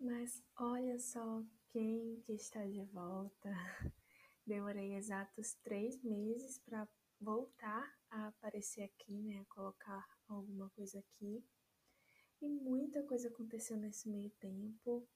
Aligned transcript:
Mas 0.00 0.42
olha 0.56 0.98
só 0.98 1.42
quem 1.70 2.20
que 2.20 2.32
está 2.32 2.64
de 2.64 2.84
volta. 2.84 3.50
Demorei 4.46 4.94
exatos 4.94 5.54
três 5.62 6.00
meses 6.02 6.60
para 6.60 6.88
voltar 7.20 7.92
a 8.10 8.28
aparecer 8.28 8.82
aqui, 8.82 9.20
né? 9.22 9.40
A 9.40 9.54
colocar 9.54 10.06
alguma 10.28 10.70
coisa 10.70 11.00
aqui. 11.00 11.44
E 12.40 12.48
muita 12.48 13.02
coisa 13.02 13.28
aconteceu 13.28 13.76
nesse 13.76 14.08
meio 14.08 14.30
tempo. 14.38 15.06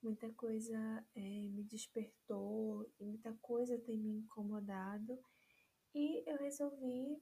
Muita 0.00 0.32
coisa 0.34 0.78
é, 1.16 1.20
me 1.20 1.64
despertou 1.64 2.88
e 3.00 3.04
muita 3.04 3.34
coisa 3.42 3.76
tem 3.80 3.98
me 3.98 4.18
incomodado. 4.18 5.18
E 5.92 6.22
eu 6.30 6.36
resolvi 6.36 7.20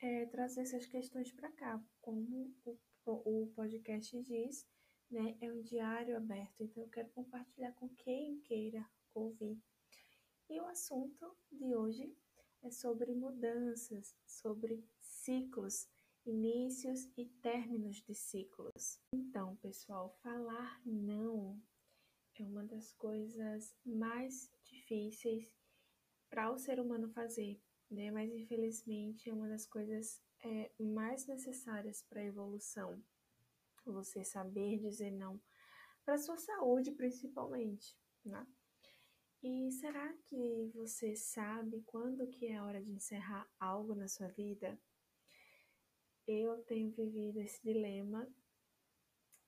é, 0.00 0.26
trazer 0.26 0.60
essas 0.60 0.84
questões 0.84 1.32
para 1.32 1.50
cá, 1.52 1.82
como 2.02 2.54
o, 2.66 2.78
o 3.06 3.46
podcast 3.54 4.22
diz, 4.22 4.66
né? 5.10 5.36
É 5.40 5.52
um 5.52 5.60
diário 5.60 6.16
aberto, 6.16 6.62
então 6.62 6.84
eu 6.84 6.88
quero 6.88 7.10
compartilhar 7.10 7.72
com 7.72 7.88
quem 7.88 8.40
queira 8.40 8.88
ouvir. 9.14 9.60
E 10.48 10.60
o 10.60 10.66
assunto 10.66 11.36
de 11.50 11.74
hoje 11.74 12.14
é 12.62 12.70
sobre 12.70 13.14
mudanças, 13.14 14.16
sobre 14.26 14.84
ciclos, 15.00 15.88
inícios 16.24 17.08
e 17.16 17.26
términos 17.26 17.96
de 18.02 18.14
ciclos. 18.14 19.00
Então, 19.12 19.56
pessoal, 19.56 20.10
falar 20.22 20.80
não 20.84 21.60
é 22.38 22.44
uma 22.44 22.64
das 22.64 22.92
coisas 22.92 23.74
mais 23.84 24.50
difíceis 24.64 25.48
para 26.28 26.50
o 26.50 26.58
ser 26.58 26.78
humano 26.78 27.08
fazer, 27.10 27.60
né? 27.90 28.10
Mas 28.10 28.32
infelizmente 28.32 29.28
é 29.28 29.32
uma 29.32 29.48
das 29.48 29.66
coisas 29.66 30.22
é, 30.44 30.70
mais 30.78 31.26
necessárias 31.26 32.02
para 32.02 32.20
a 32.20 32.24
evolução 32.24 33.02
você 33.92 34.24
saber 34.24 34.78
dizer 34.78 35.10
não 35.10 35.40
para 36.04 36.18
sua 36.18 36.36
saúde, 36.36 36.92
principalmente, 36.92 37.96
né? 38.24 38.46
E 39.42 39.70
será 39.72 40.12
que 40.24 40.70
você 40.74 41.16
sabe 41.16 41.82
quando 41.86 42.26
que 42.28 42.46
é 42.46 42.60
hora 42.60 42.82
de 42.82 42.92
encerrar 42.92 43.50
algo 43.58 43.94
na 43.94 44.06
sua 44.06 44.28
vida? 44.28 44.78
Eu 46.26 46.58
tenho 46.64 46.90
vivido 46.90 47.40
esse 47.40 47.62
dilema 47.62 48.30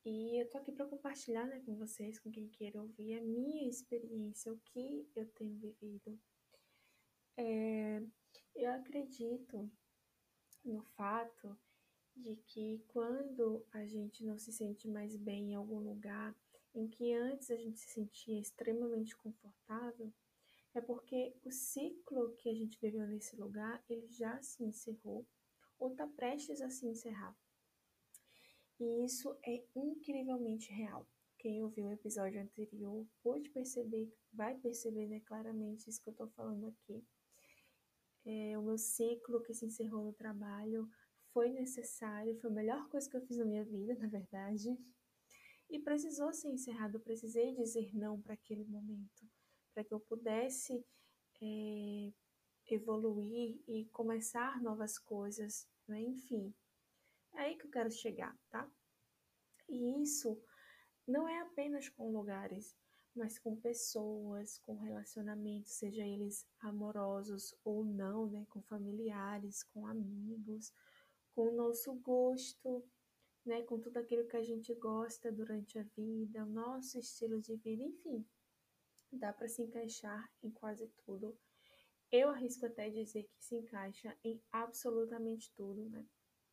e 0.05 0.41
eu 0.41 0.49
tô 0.51 0.59
aqui 0.59 0.73
para 0.73 0.87
compartilhar 0.87 1.47
né, 1.47 1.61
com 1.65 1.77
vocês, 1.77 2.19
com 2.19 2.31
quem 2.31 2.49
queira 2.49 2.81
ouvir, 2.81 3.19
a 3.19 3.23
minha 3.23 3.69
experiência, 3.69 4.53
o 4.53 4.59
que 4.59 5.07
eu 5.15 5.27
tenho 5.33 5.57
vivido. 5.59 6.19
É, 7.37 8.03
eu 8.55 8.73
acredito 8.73 9.71
no 10.65 10.83
fato 10.97 11.57
de 12.23 12.37
que 12.47 12.83
quando 12.89 13.67
a 13.73 13.85
gente 13.85 14.25
não 14.25 14.39
se 14.39 14.53
sente 14.53 14.89
mais 14.89 15.17
bem 15.17 15.53
em 15.53 15.55
algum 15.55 15.81
lugar 15.81 16.35
em 16.75 16.89
que 16.89 17.13
antes 17.13 17.51
a 17.51 17.57
gente 17.57 17.79
se 17.79 17.89
sentia 17.89 18.41
extremamente 18.41 19.17
confortável, 19.17 20.13
é 20.75 20.81
porque 20.81 21.35
o 21.45 21.51
ciclo 21.51 22.35
que 22.37 22.49
a 22.49 22.55
gente 22.55 22.81
viveu 22.81 23.07
nesse 23.07 23.37
lugar, 23.37 23.85
ele 23.89 24.09
já 24.09 24.41
se 24.41 24.65
encerrou 24.65 25.27
ou 25.79 25.91
está 25.91 26.07
prestes 26.07 26.63
a 26.63 26.71
se 26.71 26.87
encerrar. 26.87 27.37
E 28.81 29.05
isso 29.05 29.37
é 29.45 29.63
incrivelmente 29.77 30.73
real. 30.73 31.07
Quem 31.39 31.63
ouviu 31.63 31.87
o 31.87 31.93
episódio 31.93 32.41
anterior 32.41 33.07
pode 33.23 33.51
perceber, 33.51 34.11
vai 34.33 34.57
perceber 34.57 35.09
né, 35.09 35.21
claramente 35.21 35.91
isso 35.91 36.01
que 36.01 36.09
eu 36.09 36.13
estou 36.13 36.29
falando 36.29 36.67
aqui. 36.67 37.05
É, 38.25 38.57
o 38.57 38.63
meu 38.63 38.79
ciclo 38.79 39.43
que 39.43 39.53
se 39.53 39.67
encerrou 39.67 40.05
no 40.05 40.13
trabalho 40.13 40.89
foi 41.33 41.51
necessário, 41.51 42.37
foi 42.37 42.51
a 42.51 42.55
melhor 42.55 42.89
coisa 42.89 43.09
que 43.09 43.17
eu 43.17 43.23
fiz 43.23 43.39
na 43.39 43.45
minha 43.45 43.65
vida, 43.65 43.95
na 44.01 44.09
verdade. 44.09 44.77
E 45.69 45.79
precisou 45.79 46.33
ser 46.33 46.49
encerrado, 46.49 46.97
eu 46.97 47.01
precisei 47.01 47.55
dizer 47.55 47.95
não 47.97 48.21
para 48.21 48.35
aquele 48.35 48.65
momento, 48.65 49.27
para 49.73 49.83
que 49.83 49.93
eu 49.95 50.01
pudesse 50.01 50.85
é, 51.41 52.13
evoluir 52.67 53.59
e 53.67 53.87
começar 53.87 54.61
novas 54.63 54.99
coisas, 54.99 55.67
né? 55.89 56.01
enfim. 56.03 56.55
É 57.35 57.43
aí 57.43 57.57
que 57.57 57.65
eu 57.67 57.71
quero 57.71 57.91
chegar, 57.91 58.37
tá? 58.51 58.71
E 59.69 60.03
isso 60.03 60.39
não 61.07 61.27
é 61.27 61.41
apenas 61.41 61.89
com 61.89 62.13
lugares, 62.13 62.77
mas 63.15 63.39
com 63.39 63.57
pessoas, 63.57 64.59
com 64.59 64.77
relacionamentos, 64.77 65.73
seja 65.73 66.05
eles 66.07 66.47
amorosos 66.61 67.55
ou 67.65 67.83
não, 67.83 68.27
né? 68.27 68.47
Com 68.51 68.61
familiares, 68.63 69.63
com 69.63 69.87
amigos, 69.87 70.71
com 71.35 71.49
o 71.49 71.53
nosso 71.53 71.95
gosto, 71.95 72.85
né, 73.45 73.63
com 73.63 73.81
tudo 73.81 73.97
aquilo 73.99 74.27
que 74.29 74.37
a 74.37 74.43
gente 74.43 74.75
gosta 74.75 75.33
durante 75.33 75.79
a 75.79 75.83
vida, 75.97 76.45
o 76.45 76.49
nosso 76.49 76.99
estilo 76.99 77.41
de 77.41 77.57
vida, 77.57 77.83
enfim, 77.83 78.25
dá 79.13 79.33
para 79.33 79.49
se 79.49 79.63
encaixar 79.63 80.31
em 80.43 80.51
quase 80.51 80.89
tudo. 81.05 81.37
Eu 82.11 82.29
arrisco 82.29 82.67
até 82.67 82.91
dizer 82.91 83.25
que 83.25 83.45
se 83.45 83.57
encaixa 83.57 84.17
em 84.23 84.41
absolutamente 84.53 85.53
tudo, 85.55 85.89
né? 85.89 86.07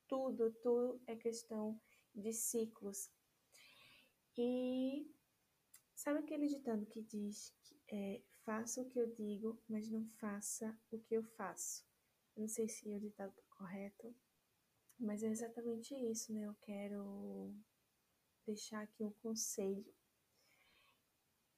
Tudo, 0.08 0.52
tudo 0.62 1.02
é 1.06 1.16
questão 1.16 1.80
de 2.16 2.34
ciclos. 2.34 3.12
E 4.38 5.06
sabe 5.94 6.20
aquele 6.20 6.48
ditado 6.48 6.86
que 6.86 7.02
diz 7.02 7.54
que 7.62 7.78
é 7.90 8.22
faça 8.46 8.82
o 8.82 8.90
que 8.90 9.00
eu 9.00 9.06
digo, 9.06 9.62
mas 9.68 9.90
não 9.90 10.08
faça 10.08 10.76
o 10.90 10.98
que 10.98 11.14
eu 11.14 11.24
faço? 11.24 11.86
Não 12.36 12.48
sei 12.48 12.68
se 12.68 12.90
o 12.90 13.00
ditado 13.00 13.30
está 13.30 13.44
correto, 13.58 14.16
mas 15.00 15.24
é 15.24 15.28
exatamente 15.28 15.96
isso, 15.96 16.34
né? 16.34 16.46
Eu 16.46 16.56
quero 16.62 17.56
deixar 18.46 18.82
aqui 18.82 19.04
um 19.04 19.12
conselho. 19.12 19.94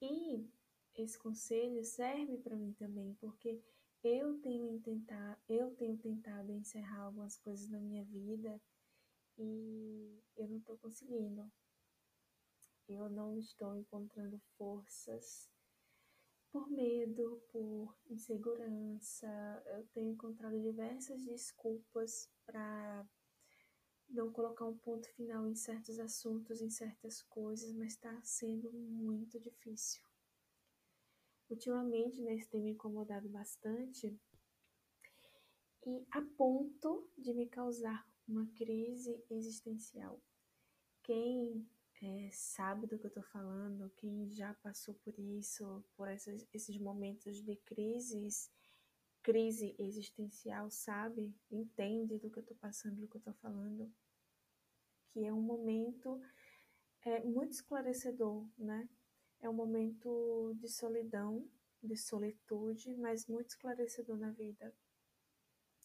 E 0.00 0.48
esse 0.94 1.18
conselho 1.18 1.84
serve 1.84 2.38
para 2.38 2.56
mim 2.56 2.72
também, 2.74 3.14
porque 3.14 3.62
eu 4.04 4.38
tenho 4.40 4.80
tentado, 4.80 5.40
eu 5.48 5.74
tenho 5.76 5.96
tentado 5.96 6.52
encerrar 6.52 7.02
algumas 7.02 7.36
coisas 7.38 7.68
na 7.70 7.80
minha 7.80 8.04
vida 8.04 8.60
e 9.38 10.22
eu 10.36 10.48
não 10.48 10.58
estou 10.58 10.76
conseguindo. 10.78 11.50
Eu 12.88 13.08
não 13.08 13.38
estou 13.38 13.76
encontrando 13.76 14.38
forças 14.56 15.48
por 16.50 16.68
medo, 16.68 17.42
por 17.50 17.96
insegurança. 18.10 19.28
Eu 19.66 19.86
tenho 19.94 20.12
encontrado 20.12 20.60
diversas 20.60 21.24
desculpas 21.24 22.28
para 22.44 23.06
não 24.12 24.30
colocar 24.30 24.66
um 24.66 24.76
ponto 24.76 25.08
final 25.14 25.48
em 25.48 25.54
certos 25.54 25.98
assuntos, 25.98 26.60
em 26.60 26.70
certas 26.70 27.22
coisas, 27.22 27.72
mas 27.72 27.92
está 27.92 28.20
sendo 28.22 28.70
muito 28.72 29.40
difícil. 29.40 30.02
Ultimamente, 31.48 32.20
né, 32.20 32.34
isso 32.34 32.48
tem 32.50 32.62
me 32.62 32.70
incomodado 32.70 33.28
bastante 33.28 34.18
e 35.84 36.06
a 36.12 36.22
ponto 36.36 37.10
de 37.18 37.34
me 37.34 37.48
causar 37.48 38.06
uma 38.28 38.46
crise 38.54 39.22
existencial. 39.28 40.20
Quem 41.02 41.66
é, 42.00 42.30
sabe 42.30 42.86
do 42.86 42.98
que 42.98 43.06
eu 43.06 43.08
estou 43.08 43.22
falando, 43.24 43.90
quem 43.96 44.30
já 44.30 44.54
passou 44.54 44.94
por 44.94 45.18
isso, 45.18 45.84
por 45.96 46.08
essas, 46.08 46.46
esses 46.52 46.78
momentos 46.78 47.42
de 47.42 47.56
crises, 47.56 48.50
crise 49.22 49.74
existencial, 49.78 50.70
sabe, 50.70 51.34
entende 51.50 52.18
do 52.18 52.30
que 52.30 52.38
eu 52.38 52.42
estou 52.42 52.56
passando, 52.56 53.00
do 53.00 53.08
que 53.08 53.16
eu 53.16 53.20
estou 53.20 53.34
falando 53.34 53.92
que 55.12 55.24
é 55.24 55.32
um 55.32 55.42
momento 55.42 56.20
é, 57.04 57.22
muito 57.24 57.52
esclarecedor, 57.52 58.46
né? 58.58 58.88
É 59.40 59.48
um 59.48 59.52
momento 59.52 60.54
de 60.56 60.68
solidão, 60.68 61.46
de 61.82 61.96
solitude, 61.96 62.94
mas 62.96 63.26
muito 63.26 63.50
esclarecedor 63.50 64.16
na 64.16 64.30
vida. 64.30 64.72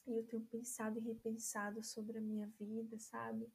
E 0.07 0.15
eu 0.15 0.25
tenho 0.25 0.45
pensado 0.45 0.99
e 0.99 1.01
repensado 1.01 1.83
sobre 1.83 2.19
a 2.19 2.21
minha 2.21 2.47
vida, 2.59 2.97
sabe? 2.99 3.51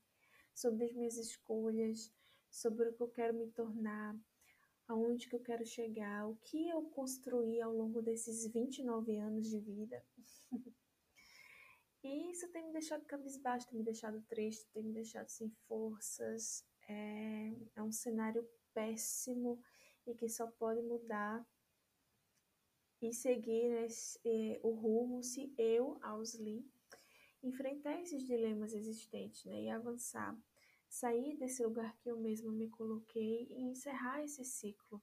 Sobre 0.54 0.84
as 0.84 0.92
minhas 0.92 1.16
escolhas, 1.16 2.12
sobre 2.50 2.88
o 2.88 2.92
que 2.92 3.02
eu 3.02 3.08
quero 3.08 3.34
me 3.34 3.46
tornar, 3.48 4.14
aonde 4.86 5.28
que 5.28 5.34
eu 5.34 5.40
quero 5.40 5.64
chegar, 5.64 6.28
o 6.28 6.36
que 6.36 6.68
eu 6.68 6.82
construí 6.90 7.60
ao 7.62 7.74
longo 7.74 8.02
desses 8.02 8.46
29 8.52 9.16
anos 9.16 9.48
de 9.48 9.58
vida. 9.60 10.04
E 12.02 12.30
isso 12.30 12.48
tem 12.48 12.66
me 12.66 12.72
deixado 12.72 13.04
cabisbaixo, 13.04 13.68
tem 13.68 13.78
me 13.78 13.84
deixado 13.84 14.20
triste, 14.22 14.66
tem 14.72 14.82
me 14.82 14.92
deixado 14.92 15.28
sem 15.28 15.48
forças. 15.68 16.64
É, 16.88 17.52
é 17.76 17.82
um 17.82 17.92
cenário 17.92 18.48
péssimo 18.74 19.62
e 20.06 20.14
que 20.14 20.28
só 20.28 20.46
pode 20.46 20.82
mudar 20.82 21.46
e 23.00 23.12
seguir 23.12 23.68
né, 23.68 23.86
o 24.62 24.70
rumo 24.70 25.22
se 25.22 25.52
eu, 25.56 25.98
Ausli, 26.02 26.64
enfrentar 27.42 28.00
esses 28.00 28.24
dilemas 28.24 28.72
existentes 28.72 29.44
né, 29.44 29.62
e 29.62 29.70
avançar, 29.70 30.36
sair 30.88 31.36
desse 31.36 31.64
lugar 31.64 31.96
que 31.98 32.08
eu 32.08 32.20
mesma 32.20 32.52
me 32.52 32.68
coloquei 32.68 33.46
e 33.50 33.62
encerrar 33.62 34.22
esse 34.22 34.44
ciclo 34.44 35.02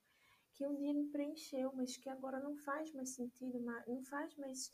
que 0.54 0.66
um 0.68 0.76
dia 0.76 0.94
me 0.94 1.08
preencheu, 1.08 1.72
mas 1.74 1.96
que 1.96 2.10
agora 2.10 2.40
não 2.40 2.56
faz 2.56 2.92
mais 2.92 3.10
sentido, 3.12 3.60
não 3.88 4.04
faz 4.04 4.36
mais 4.36 4.72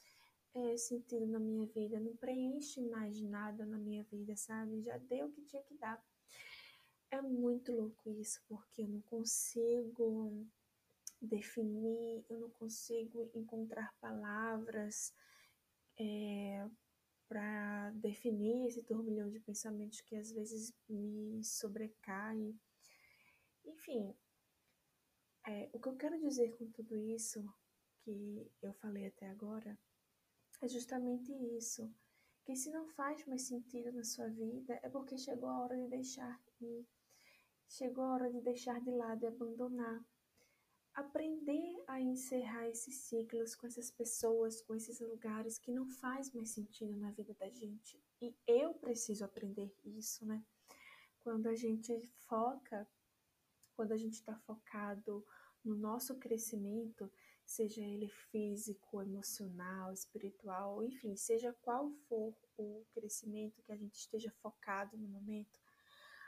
é, 0.56 0.78
sentido 0.78 1.28
na 1.28 1.40
minha 1.40 1.66
vida, 1.68 2.00
não 2.00 2.16
preenche 2.16 2.82
mais 2.82 3.22
nada 3.22 3.66
na 3.66 3.78
minha 3.78 4.04
vida, 4.04 4.36
sabe? 4.38 4.82
Já 4.82 4.98
deu 4.98 5.28
o 5.28 5.32
que 5.32 5.42
tinha 5.44 5.62
que 5.64 5.76
dar. 5.76 6.02
é 7.12 7.22
muito 7.22 7.72
louco 7.72 8.10
isso, 8.10 8.42
porque 8.48 8.82
eu 8.84 8.88
não 8.88 9.02
consigo 9.02 10.46
definir, 11.22 12.26
eu 12.30 12.40
não 12.40 12.50
consigo 12.52 13.30
encontrar 13.34 13.94
palavras 14.00 15.14
é, 16.00 16.68
para 17.28 17.92
definir 17.92 18.68
esse 18.68 18.84
turbilhão 18.84 19.30
de 19.30 19.40
pensamentos 19.40 20.02
que 20.02 20.16
às 20.16 20.32
vezes 20.32 20.74
me 20.90 21.44
sobrecai. 21.44 22.56
Enfim, 23.66 24.14
é, 25.48 25.70
o 25.74 25.80
que 25.80 25.90
eu 25.90 25.96
quero 25.98 26.20
dizer 26.20 26.56
com 26.58 26.70
tudo 26.72 26.98
isso 26.98 27.46
que 28.04 28.52
eu 28.62 28.74
falei 28.74 29.08
até 29.08 29.28
agora 29.30 29.78
é 30.62 30.68
justamente 30.68 31.32
isso. 31.58 31.92
Que 32.44 32.56
se 32.56 32.70
não 32.70 32.88
faz 32.88 33.26
mais 33.26 33.42
sentido 33.44 33.92
na 33.92 34.04
sua 34.04 34.28
vida 34.30 34.80
é 34.84 34.90
porque 34.90 35.18
chegou 35.18 35.50
a 35.50 35.62
hora 35.62 35.76
de 35.76 35.88
deixar 35.88 36.40
ir. 36.62 36.88
Chegou 37.68 38.04
a 38.04 38.14
hora 38.14 38.32
de 38.32 38.42
deixar 38.42 38.80
de 38.80 38.92
lado 38.92 39.24
e 39.24 39.28
abandonar. 39.28 40.06
Aprender 40.94 41.84
a 41.88 42.00
encerrar 42.00 42.70
esses 42.70 42.96
ciclos 42.96 43.56
com 43.56 43.68
essas 43.68 43.92
pessoas, 43.92 44.62
com 44.62 44.76
esses 44.76 45.00
lugares 45.00 45.58
que 45.58 45.72
não 45.72 45.88
faz 45.88 46.32
mais 46.32 46.52
sentido 46.52 46.96
na 46.96 47.12
vida 47.12 47.34
da 47.34 47.50
gente. 47.50 48.00
E 48.22 48.34
eu 48.48 48.74
preciso 48.76 49.26
aprender 49.26 49.76
isso, 49.84 50.26
né? 50.26 50.46
Quando 51.20 51.48
a 51.48 51.56
gente 51.56 52.00
foca, 52.28 52.88
quando 53.76 53.92
a 53.92 53.98
gente 53.98 54.14
está 54.14 54.36
focado 54.38 55.26
no 55.64 55.76
nosso 55.76 56.16
crescimento, 56.16 57.12
seja 57.46 57.82
ele 57.82 58.08
físico, 58.08 59.02
emocional, 59.02 59.94
espiritual, 59.94 60.84
enfim, 60.84 61.16
seja 61.16 61.54
qual 61.62 61.92
for 62.10 62.36
o 62.58 62.84
crescimento 62.94 63.62
que 63.62 63.72
a 63.72 63.78
gente 63.78 63.96
esteja 63.96 64.32
focado 64.42 64.98
no 64.98 65.08
momento, 65.08 65.60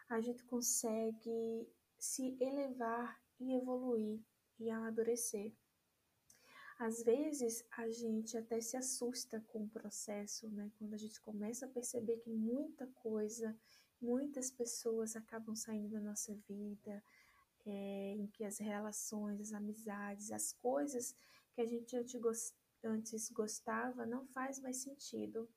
a 0.09 0.21
gente 0.21 0.43
consegue 0.45 1.67
se 1.97 2.37
elevar 2.39 3.19
e 3.39 3.55
evoluir 3.55 4.21
e 4.59 4.69
amadurecer. 4.69 5.53
Às 6.79 7.03
vezes 7.03 7.65
a 7.71 7.89
gente 7.89 8.37
até 8.37 8.61
se 8.61 8.77
assusta 8.77 9.41
com 9.47 9.63
o 9.63 9.69
processo, 9.69 10.47
né? 10.49 10.71
Quando 10.77 10.93
a 10.93 10.97
gente 10.97 11.19
começa 11.21 11.65
a 11.65 11.69
perceber 11.69 12.17
que 12.17 12.29
muita 12.29 12.85
coisa, 12.87 13.57
muitas 13.99 14.51
pessoas 14.51 15.15
acabam 15.15 15.55
saindo 15.55 15.89
da 15.89 15.99
nossa 15.99 16.35
vida, 16.47 17.03
é, 17.67 18.15
em 18.15 18.27
que 18.27 18.43
as 18.43 18.57
relações, 18.57 19.41
as 19.41 19.53
amizades, 19.53 20.31
as 20.31 20.53
coisas 20.53 21.15
que 21.53 21.61
a 21.61 21.65
gente 21.65 21.95
antes 22.83 23.29
gostava 23.29 24.05
não 24.05 24.25
faz 24.27 24.59
mais 24.59 24.77
sentido. 24.77 25.49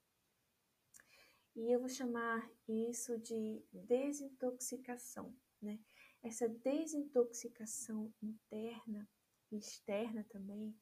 E 1.54 1.72
eu 1.72 1.78
vou 1.78 1.88
chamar 1.88 2.50
isso 2.68 3.18
de 3.18 3.64
desintoxicação, 3.72 5.34
né? 5.60 5.78
Essa 6.22 6.48
desintoxicação 6.48 8.12
interna 8.22 9.08
e 9.50 9.58
externa 9.58 10.24
também 10.24 10.74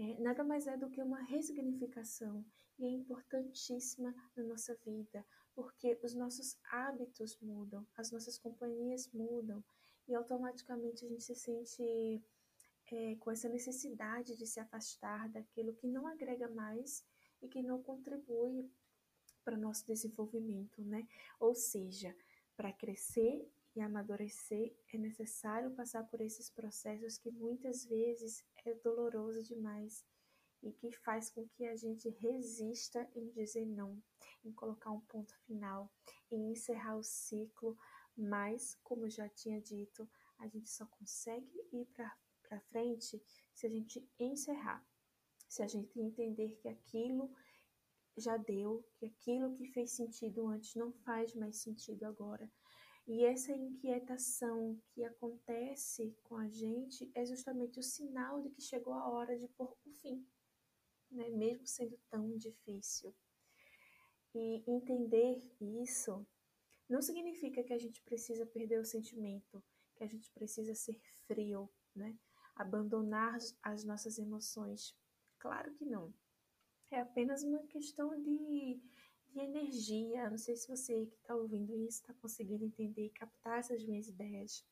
é, 0.00 0.18
nada 0.18 0.42
mais 0.42 0.66
é 0.66 0.78
do 0.78 0.88
que 0.88 1.02
uma 1.02 1.22
ressignificação 1.24 2.42
e 2.78 2.86
é 2.86 2.88
importantíssima 2.88 4.14
na 4.34 4.42
nossa 4.44 4.74
vida, 4.76 5.22
porque 5.54 5.98
os 6.02 6.14
nossos 6.14 6.58
hábitos 6.72 7.38
mudam, 7.38 7.86
as 7.94 8.10
nossas 8.10 8.38
companhias 8.38 9.10
mudam, 9.12 9.62
e 10.08 10.14
automaticamente 10.14 11.04
a 11.04 11.08
gente 11.08 11.22
se 11.22 11.34
sente 11.34 12.22
é, 12.92 13.14
com 13.16 13.30
essa 13.30 13.48
necessidade 13.48 14.36
de 14.36 14.46
se 14.46 14.60
afastar 14.60 15.28
daquilo 15.28 15.74
que 15.74 15.86
não 15.86 16.06
agrega 16.06 16.48
mais 16.48 17.04
e 17.40 17.48
que 17.48 17.62
não 17.62 17.82
contribui 17.82 18.70
para 19.44 19.54
o 19.54 19.60
nosso 19.60 19.86
desenvolvimento, 19.86 20.82
né? 20.82 21.06
Ou 21.38 21.54
seja, 21.54 22.14
para 22.56 22.72
crescer 22.72 23.48
e 23.74 23.80
amadurecer 23.80 24.74
é 24.92 24.98
necessário 24.98 25.70
passar 25.70 26.04
por 26.04 26.20
esses 26.20 26.50
processos 26.50 27.16
que 27.16 27.30
muitas 27.30 27.84
vezes 27.84 28.44
é 28.64 28.74
doloroso 28.74 29.42
demais 29.42 30.04
e 30.62 30.72
que 30.72 30.92
faz 30.92 31.30
com 31.30 31.48
que 31.48 31.66
a 31.66 31.76
gente 31.76 32.08
resista 32.08 33.08
em 33.14 33.30
dizer 33.30 33.64
não, 33.64 34.02
em 34.44 34.52
colocar 34.52 34.90
um 34.90 35.00
ponto 35.00 35.34
final, 35.46 35.90
em 36.30 36.52
encerrar 36.52 36.96
o 36.96 37.02
ciclo, 37.02 37.78
mas, 38.16 38.76
como 38.82 39.06
eu 39.06 39.10
já 39.10 39.28
tinha 39.28 39.60
dito, 39.60 40.08
a 40.38 40.46
gente 40.46 40.68
só 40.68 40.86
consegue 40.86 41.50
ir 41.72 41.86
para 41.86 42.60
frente 42.68 43.22
se 43.52 43.66
a 43.66 43.70
gente 43.70 44.08
encerrar, 44.18 44.84
se 45.48 45.62
a 45.62 45.66
gente 45.66 46.00
entender 46.00 46.56
que 46.56 46.68
aquilo 46.68 47.30
já 48.16 48.36
deu, 48.36 48.84
que 48.96 49.06
aquilo 49.06 49.54
que 49.54 49.66
fez 49.66 49.92
sentido 49.92 50.46
antes 50.46 50.74
não 50.74 50.92
faz 50.92 51.34
mais 51.34 51.56
sentido 51.56 52.04
agora. 52.04 52.50
E 53.06 53.24
essa 53.24 53.52
inquietação 53.52 54.80
que 54.90 55.02
acontece 55.02 56.16
com 56.22 56.36
a 56.36 56.48
gente 56.48 57.10
é 57.14 57.24
justamente 57.24 57.78
o 57.78 57.82
sinal 57.82 58.40
de 58.40 58.50
que 58.50 58.60
chegou 58.60 58.92
a 58.92 59.08
hora 59.08 59.36
de 59.36 59.48
pôr 59.48 59.76
o 59.84 59.90
fim, 59.94 60.24
né? 61.10 61.28
mesmo 61.30 61.66
sendo 61.66 61.98
tão 62.08 62.36
difícil. 62.36 63.14
E 64.32 64.62
entender 64.70 65.42
isso 65.60 66.24
não 66.90 67.00
significa 67.00 67.62
que 67.62 67.72
a 67.72 67.78
gente 67.78 68.02
precisa 68.02 68.44
perder 68.44 68.80
o 68.80 68.84
sentimento, 68.84 69.62
que 69.94 70.02
a 70.02 70.08
gente 70.08 70.28
precisa 70.32 70.74
ser 70.74 70.98
frio, 71.26 71.70
né? 71.94 72.18
Abandonar 72.56 73.38
as 73.62 73.84
nossas 73.84 74.18
emoções. 74.18 74.94
Claro 75.38 75.72
que 75.74 75.86
não. 75.86 76.12
É 76.90 77.00
apenas 77.00 77.44
uma 77.44 77.62
questão 77.68 78.20
de, 78.20 78.80
de 79.28 79.38
energia. 79.38 80.28
Não 80.28 80.36
sei 80.36 80.56
se 80.56 80.66
você 80.66 81.06
que 81.06 81.16
está 81.16 81.36
ouvindo 81.36 81.76
isso 81.76 82.00
está 82.00 82.12
conseguindo 82.14 82.64
entender 82.64 83.06
e 83.06 83.10
captar 83.10 83.60
essas 83.60 83.84
minhas 83.84 84.08
ideias. 84.08 84.66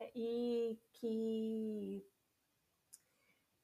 É, 0.00 0.10
e 0.14 0.80
que 0.92 2.02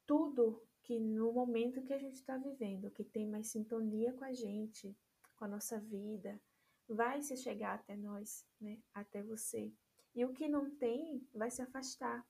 tudo 0.05 0.63
que 0.83 1.01
no 1.01 1.33
momento 1.33 1.83
que 1.83 1.95
a 1.95 1.99
gente 1.99 2.17
está 2.17 2.37
vivendo, 2.37 2.91
que 2.91 3.03
tem 3.03 3.27
mais 3.27 3.49
sintonia 3.49 4.13
com 4.13 4.25
a 4.25 4.33
gente, 4.35 4.95
com 5.37 5.47
a 5.47 5.49
nossa 5.49 5.81
vida, 5.81 6.39
vai 6.89 7.23
se 7.23 7.37
chegar 7.37 7.75
até 7.75 7.97
nós, 7.97 8.47
né? 8.61 8.79
Até 8.93 9.23
você. 9.23 9.73
E 10.15 10.25
o 10.25 10.33
que 10.33 10.49
não 10.49 10.71
tem 10.77 11.27
vai 11.33 11.51
se 11.51 11.63
afastar. 11.63 12.27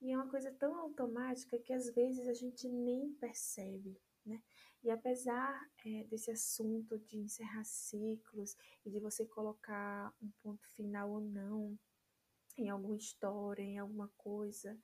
E 0.00 0.12
é 0.12 0.16
uma 0.16 0.28
coisa 0.28 0.50
tão 0.52 0.74
automática 0.76 1.58
que 1.58 1.72
às 1.72 1.90
vezes 1.90 2.26
a 2.26 2.34
gente 2.34 2.68
nem 2.68 3.12
percebe, 3.14 4.00
né? 4.24 4.42
E 4.82 4.90
apesar 4.90 5.68
é, 5.84 6.04
desse 6.04 6.30
assunto 6.30 6.98
de 6.98 7.18
encerrar 7.18 7.64
ciclos 7.64 8.56
e 8.84 8.90
de 8.90 8.98
você 8.98 9.26
colocar 9.26 10.14
um 10.22 10.30
ponto 10.42 10.66
final 10.70 11.10
ou 11.10 11.20
não 11.20 11.78
em 12.56 12.70
alguma 12.70 12.96
história, 12.96 13.62
em 13.62 13.78
alguma 13.78 14.08
coisa, 14.16 14.78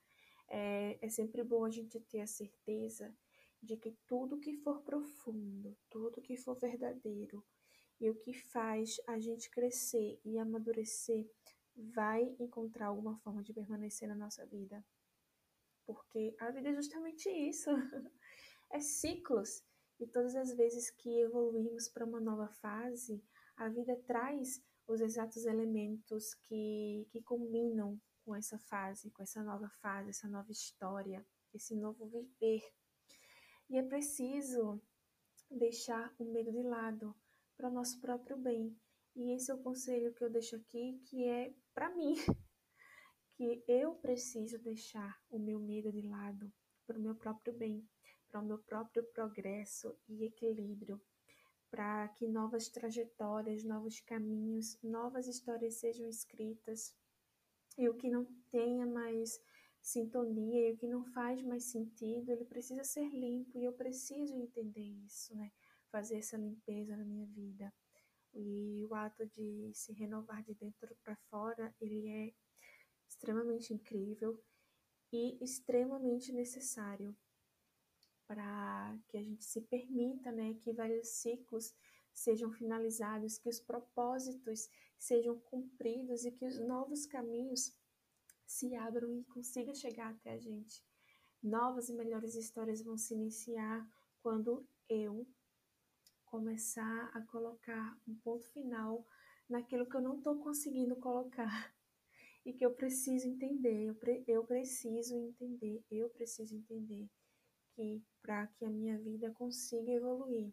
é, 0.49 0.99
é 1.01 1.09
sempre 1.09 1.43
bom 1.43 1.65
a 1.65 1.71
gente 1.71 1.99
ter 2.01 2.21
a 2.21 2.27
certeza 2.27 3.15
de 3.63 3.77
que 3.77 3.93
tudo 4.07 4.39
que 4.39 4.55
for 4.59 4.83
profundo, 4.83 5.77
tudo 5.89 6.21
que 6.21 6.37
for 6.37 6.55
verdadeiro, 6.55 7.45
e 8.01 8.11
o 8.11 8.15
que 8.15 8.33
faz 8.33 9.01
a 9.07 9.19
gente 9.19 9.51
crescer 9.51 10.21
e 10.25 10.39
amadurecer 10.39 11.29
vai 11.77 12.23
encontrar 12.39 12.87
alguma 12.87 13.17
forma 13.19 13.43
de 13.43 13.53
permanecer 13.53 14.09
na 14.09 14.15
nossa 14.15 14.45
vida. 14.47 14.85
Porque 15.85 16.35
a 16.41 16.51
vida 16.51 16.71
é 16.71 16.75
justamente 16.75 17.29
isso. 17.29 17.71
é 18.71 18.81
ciclos. 18.81 19.63
E 19.99 20.07
todas 20.07 20.35
as 20.35 20.55
vezes 20.55 20.91
que 20.91 21.21
evoluímos 21.21 21.89
para 21.89 22.05
uma 22.05 22.21
nova 22.21 22.49
fase, 22.49 23.23
a 23.57 23.69
vida 23.69 23.97
traz 24.07 24.63
os 24.87 25.01
exatos 25.01 25.45
elementos 25.45 26.35
que, 26.35 27.07
que 27.11 27.23
combinam 27.23 28.01
com 28.25 28.35
essa 28.35 28.59
fase, 28.59 29.11
com 29.11 29.23
essa 29.23 29.43
nova 29.43 29.69
fase, 29.81 30.11
essa 30.11 30.29
nova 30.29 30.51
história, 30.51 31.25
esse 31.55 31.75
novo 31.75 32.07
viver. 32.07 32.63
E 33.71 33.79
é 33.79 33.83
preciso 33.83 34.81
deixar 35.51 36.15
o 36.19 36.25
medo 36.25 36.53
de 36.53 36.63
lado, 36.63 37.15
para 37.57 37.69
o 37.69 37.73
nosso 37.73 38.01
próprio 38.01 38.37
bem. 38.37 38.77
E 39.15 39.33
esse 39.33 39.51
é 39.51 39.55
o 39.55 39.63
conselho 39.63 40.13
que 40.13 40.23
eu 40.23 40.31
deixo 40.31 40.57
aqui, 40.57 41.01
que 41.07 41.25
é 41.25 41.53
para 41.75 41.89
mim, 41.95 42.15
que 43.35 43.65
eu 43.67 43.95
preciso 43.95 44.59
deixar 44.59 45.19
o 45.31 45.39
meu 45.39 45.59
medo 45.59 45.91
de 45.91 46.03
lado 46.03 46.53
para 46.87 46.99
o 46.99 47.01
meu 47.01 47.15
próprio 47.15 47.55
bem, 47.55 47.83
para 48.29 48.41
o 48.41 48.45
meu 48.45 48.59
próprio 48.59 49.03
progresso 49.13 49.97
e 50.09 50.25
equilíbrio, 50.25 51.01
para 51.71 52.09
que 52.09 52.29
novas 52.29 52.69
trajetórias, 52.69 53.65
novos 53.65 54.01
caminhos, 54.01 54.79
novas 54.83 55.27
histórias 55.27 55.75
sejam 55.75 56.07
escritas. 56.09 56.95
E 57.79 57.89
o 57.89 57.95
que 57.95 58.11
não 58.11 58.25
tenha 58.51 58.87
mais 58.87 59.41
sintonia 59.83 60.69
e 60.69 60.73
o 60.73 60.77
que 60.77 60.87
não 60.87 61.05
faz 61.05 61.43
mais 61.43 61.65
sentido, 61.65 62.31
ele 62.31 62.45
precisa 62.45 62.83
ser 62.85 63.09
limpo 63.11 63.59
e 63.59 63.65
eu 63.65 63.73
preciso 63.73 64.35
entender 64.35 64.89
isso, 65.05 65.35
né? 65.37 65.51
Fazer 65.97 66.17
essa 66.17 66.37
limpeza 66.37 66.95
na 66.95 67.07
minha 67.07 67.27
vida. 67.29 67.73
E 68.35 68.85
o 68.85 68.95
ato 68.95 69.27
de 69.29 69.71
se 69.73 69.95
renovar 69.95 70.43
de 70.43 70.55
dentro 70.55 70.95
para 71.03 71.17
fora, 71.31 71.75
ele 71.81 72.07
é 72.07 72.35
extremamente 73.09 73.73
incrível 73.73 74.39
e 75.11 75.43
extremamente 75.43 76.31
necessário 76.33 77.17
para 78.27 78.99
que 79.09 79.17
a 79.17 79.23
gente 79.23 79.43
se 79.43 79.63
permita, 79.63 80.31
né, 80.31 80.53
que 80.61 80.71
vários 80.75 81.09
ciclos 81.09 81.75
sejam 82.13 82.53
finalizados, 82.53 83.39
que 83.39 83.49
os 83.49 83.59
propósitos 83.59 84.69
sejam 84.99 85.39
cumpridos 85.41 86.27
e 86.27 86.31
que 86.31 86.45
os 86.45 86.59
novos 86.59 87.07
caminhos 87.07 87.75
se 88.45 88.75
abram 88.75 89.17
e 89.17 89.25
consiga 89.25 89.73
chegar 89.73 90.11
até 90.11 90.33
a 90.33 90.39
gente. 90.39 90.85
Novas 91.43 91.89
e 91.89 91.95
melhores 91.95 92.35
histórias 92.35 92.83
vão 92.83 92.99
se 92.99 93.15
iniciar 93.15 93.89
quando 94.21 94.69
eu 94.91 95.27
começar 96.37 97.11
a 97.15 97.23
colocar 97.23 97.99
um 98.07 98.15
ponto 98.17 98.47
final 98.49 99.07
naquilo 99.49 99.89
que 99.89 99.97
eu 99.97 100.03
não 100.03 100.19
estou 100.19 100.39
conseguindo 100.39 100.95
colocar 100.97 101.49
e 102.45 102.53
que 102.53 102.65
eu 102.67 102.75
preciso 102.75 103.27
entender. 103.27 103.87
Eu, 103.87 103.95
pre 103.95 104.23
eu 104.29 104.45
preciso 104.45 105.17
entender, 105.17 105.83
eu 105.91 106.11
preciso 106.11 106.55
entender 106.55 107.09
que 107.71 108.05
para 108.21 108.47
que 108.49 108.67
a 108.67 108.71
minha 108.71 108.99
vida 108.99 109.31
consiga 109.31 109.91
evoluir, 109.91 110.53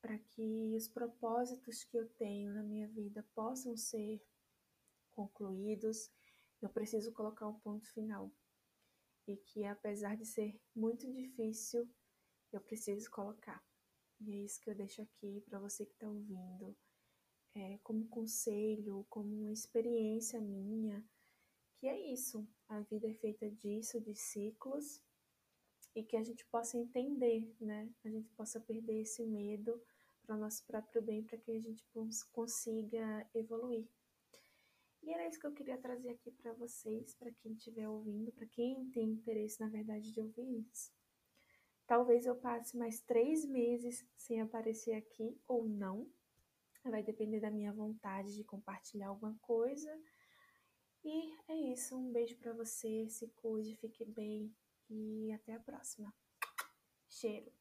para 0.00 0.18
que 0.18 0.74
os 0.74 0.88
propósitos 0.88 1.84
que 1.84 1.98
eu 1.98 2.08
tenho 2.14 2.54
na 2.54 2.62
minha 2.62 2.88
vida 2.88 3.22
possam 3.34 3.76
ser 3.76 4.18
concluídos, 5.10 6.10
eu 6.62 6.70
preciso 6.70 7.12
colocar 7.12 7.46
um 7.46 7.60
ponto 7.60 7.86
final. 7.92 8.32
E 9.26 9.36
que 9.36 9.66
apesar 9.66 10.16
de 10.16 10.24
ser 10.24 10.58
muito 10.74 11.06
difícil, 11.12 11.86
eu 12.50 12.62
preciso 12.62 13.10
colocar. 13.10 13.62
E 14.20 14.32
é 14.32 14.36
isso 14.36 14.60
que 14.60 14.70
eu 14.70 14.74
deixo 14.74 15.02
aqui 15.02 15.40
para 15.48 15.58
você 15.58 15.86
que 15.86 15.94
está 15.94 16.08
ouvindo, 16.08 16.76
é, 17.54 17.78
como 17.82 18.06
conselho, 18.08 19.06
como 19.08 19.34
uma 19.34 19.52
experiência 19.52 20.40
minha, 20.40 21.04
que 21.76 21.86
é 21.86 22.12
isso. 22.12 22.46
A 22.68 22.80
vida 22.80 23.08
é 23.08 23.14
feita 23.14 23.50
disso, 23.50 24.00
de 24.00 24.14
ciclos, 24.14 25.02
e 25.94 26.04
que 26.04 26.16
a 26.16 26.22
gente 26.22 26.44
possa 26.46 26.76
entender, 26.76 27.52
né? 27.60 27.90
A 28.04 28.08
gente 28.08 28.30
possa 28.30 28.60
perder 28.60 29.00
esse 29.00 29.24
medo 29.24 29.82
para 30.22 30.36
o 30.36 30.38
nosso 30.38 30.64
próprio 30.66 31.02
bem, 31.02 31.24
para 31.24 31.38
que 31.38 31.50
a 31.50 31.60
gente 31.60 31.84
consiga 32.30 33.28
evoluir. 33.34 33.88
E 35.02 35.12
era 35.12 35.26
isso 35.26 35.40
que 35.40 35.46
eu 35.46 35.52
queria 35.52 35.78
trazer 35.78 36.10
aqui 36.10 36.30
para 36.30 36.52
vocês, 36.52 37.14
para 37.14 37.32
quem 37.32 37.52
estiver 37.52 37.88
ouvindo, 37.88 38.30
para 38.32 38.46
quem 38.46 38.90
tem 38.90 39.10
interesse, 39.10 39.58
na 39.58 39.68
verdade, 39.68 40.12
de 40.12 40.20
ouvir 40.20 40.60
isso. 40.70 40.92
Talvez 41.90 42.24
eu 42.24 42.36
passe 42.36 42.76
mais 42.76 43.00
três 43.00 43.44
meses 43.44 44.06
sem 44.16 44.40
aparecer 44.40 44.92
aqui 44.92 45.36
ou 45.48 45.68
não. 45.68 46.08
Vai 46.84 47.02
depender 47.02 47.40
da 47.40 47.50
minha 47.50 47.72
vontade 47.72 48.36
de 48.36 48.44
compartilhar 48.44 49.08
alguma 49.08 49.36
coisa. 49.42 50.00
E 51.02 51.34
é 51.48 51.72
isso. 51.72 51.96
Um 51.96 52.12
beijo 52.12 52.36
para 52.36 52.52
você. 52.52 53.08
Se 53.08 53.26
cuide, 53.30 53.74
fique 53.74 54.04
bem 54.04 54.54
e 54.88 55.32
até 55.32 55.54
a 55.54 55.58
próxima. 55.58 56.14
Cheiro. 57.08 57.52